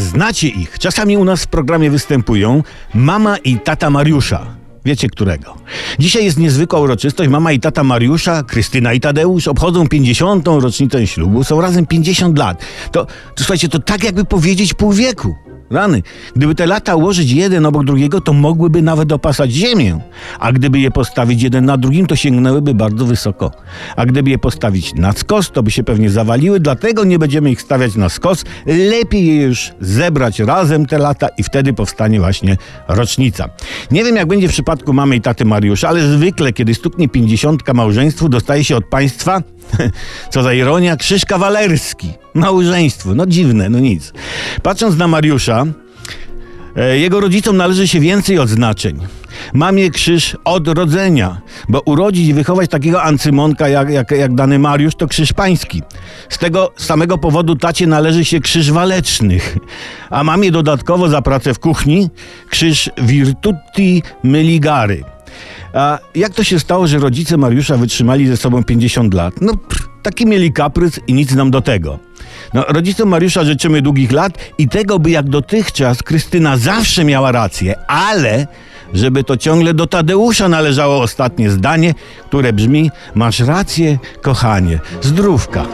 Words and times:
Znacie 0.00 0.48
ich. 0.48 0.78
Czasami 0.78 1.16
u 1.16 1.24
nas 1.24 1.44
w 1.44 1.46
programie 1.46 1.90
występują 1.90 2.62
mama 2.94 3.36
i 3.36 3.58
tata 3.58 3.90
Mariusza. 3.90 4.46
Wiecie 4.84 5.08
którego? 5.08 5.56
Dzisiaj 5.98 6.24
jest 6.24 6.38
niezwykła 6.38 6.80
uroczystość. 6.80 7.30
Mama 7.30 7.52
i 7.52 7.60
tata 7.60 7.84
Mariusza, 7.84 8.42
Krystyna 8.42 8.92
i 8.92 9.00
Tadeusz 9.00 9.48
obchodzą 9.48 9.88
50. 9.88 10.46
rocznicę 10.46 11.06
ślubu. 11.06 11.44
Są 11.44 11.60
razem 11.60 11.86
50 11.86 12.38
lat. 12.38 12.64
To, 12.92 13.04
to 13.04 13.10
słuchajcie, 13.36 13.68
to 13.68 13.78
tak 13.78 14.04
jakby 14.04 14.24
powiedzieć 14.24 14.74
pół 14.74 14.92
wieku. 14.92 15.34
Rany. 15.70 16.02
Gdyby 16.36 16.54
te 16.54 16.66
lata 16.66 16.96
ułożyć 16.96 17.30
jeden 17.30 17.66
obok 17.66 17.84
drugiego, 17.84 18.20
to 18.20 18.32
mogłyby 18.32 18.82
nawet 18.82 19.12
opasać 19.12 19.50
ziemię. 19.50 20.00
A 20.38 20.52
gdyby 20.52 20.80
je 20.80 20.90
postawić 20.90 21.42
jeden 21.42 21.64
na 21.64 21.76
drugim, 21.76 22.06
to 22.06 22.16
sięgnęłyby 22.16 22.74
bardzo 22.74 23.06
wysoko. 23.06 23.50
A 23.96 24.06
gdyby 24.06 24.30
je 24.30 24.38
postawić 24.38 24.94
na 24.94 25.12
skos, 25.12 25.50
to 25.50 25.62
by 25.62 25.70
się 25.70 25.84
pewnie 25.84 26.10
zawaliły, 26.10 26.60
dlatego 26.60 27.04
nie 27.04 27.18
będziemy 27.18 27.50
ich 27.50 27.62
stawiać 27.62 27.96
na 27.96 28.08
skos. 28.08 28.44
Lepiej 28.66 29.26
je 29.26 29.42
już 29.42 29.72
zebrać 29.80 30.38
razem 30.38 30.86
te 30.86 30.98
lata 30.98 31.28
i 31.38 31.42
wtedy 31.42 31.72
powstanie 31.72 32.20
właśnie 32.20 32.56
rocznica. 32.88 33.48
Nie 33.90 34.04
wiem, 34.04 34.16
jak 34.16 34.28
będzie 34.28 34.48
w 34.48 34.52
przypadku 34.52 34.92
mamy 34.92 35.16
i 35.16 35.20
taty 35.20 35.44
Mariusza, 35.44 35.88
ale 35.88 36.08
zwykle, 36.08 36.52
kiedy 36.52 36.74
stuknie 36.74 37.08
pięćdziesiątka 37.08 37.74
małżeństwu, 37.74 38.28
dostaje 38.28 38.64
się 38.64 38.76
od 38.76 38.84
państwa, 38.84 39.42
co 40.32 40.42
za 40.42 40.52
ironia, 40.52 40.96
krzyż 40.96 41.24
kawalerski. 41.24 42.12
Małżeństwu. 42.34 43.14
No 43.14 43.26
dziwne, 43.26 43.68
no 43.68 43.78
nic. 43.78 44.12
Patrząc 44.62 44.96
na 44.96 45.08
Mariusza, 45.08 45.59
jego 46.76 47.20
rodzicom 47.20 47.56
należy 47.56 47.88
się 47.88 48.00
więcej 48.00 48.38
odznaczeń. 48.38 49.00
Mamie 49.54 49.90
krzyż 49.90 50.36
odrodzenia, 50.44 51.40
bo 51.68 51.80
urodzić 51.80 52.28
i 52.28 52.34
wychować 52.34 52.70
takiego 52.70 53.02
ancymonka 53.02 53.68
jak, 53.68 53.90
jak, 53.90 54.10
jak 54.10 54.34
dany 54.34 54.58
Mariusz 54.58 54.94
to 54.94 55.08
krzyż 55.08 55.32
pański. 55.32 55.82
Z 56.28 56.38
tego 56.38 56.72
samego 56.76 57.18
powodu 57.18 57.56
tacie 57.56 57.86
należy 57.86 58.24
się 58.24 58.40
krzyż 58.40 58.72
walecznych, 58.72 59.56
a 60.10 60.24
mamie 60.24 60.50
dodatkowo 60.50 61.08
za 61.08 61.22
pracę 61.22 61.54
w 61.54 61.58
kuchni 61.58 62.10
krzyż 62.48 62.90
virtuti 62.98 64.02
meligary. 64.24 65.04
A 65.74 65.98
jak 66.14 66.34
to 66.34 66.44
się 66.44 66.60
stało, 66.60 66.86
że 66.86 66.98
rodzice 66.98 67.36
Mariusza 67.36 67.76
wytrzymali 67.76 68.26
ze 68.26 68.36
sobą 68.36 68.64
50 68.64 69.14
lat? 69.14 69.34
No, 69.40 69.56
pff, 69.56 69.88
taki 70.02 70.26
mieli 70.26 70.52
kaprys 70.52 71.00
i 71.06 71.14
nic 71.14 71.34
nam 71.34 71.50
do 71.50 71.60
tego. 71.60 72.09
No, 72.54 72.64
rodzicom 72.68 73.08
Mariusza 73.08 73.44
życzymy 73.44 73.82
długich 73.82 74.12
lat 74.12 74.38
i 74.58 74.68
tego, 74.68 74.98
by 74.98 75.10
jak 75.10 75.28
dotychczas 75.28 76.02
Krystyna 76.02 76.56
zawsze 76.56 77.04
miała 77.04 77.32
rację, 77.32 77.74
ale 77.86 78.46
żeby 78.94 79.24
to 79.24 79.36
ciągle 79.36 79.74
do 79.74 79.86
Tadeusza 79.86 80.48
należało 80.48 81.02
ostatnie 81.02 81.50
zdanie, 81.50 81.94
które 82.26 82.52
brzmi: 82.52 82.90
Masz 83.14 83.40
rację, 83.40 83.98
kochanie, 84.22 84.78
zdrówka. 85.02 85.66